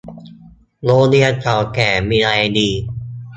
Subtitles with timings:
[0.83, 2.69] โรงเรียนเก่าแก่มีอะไรดี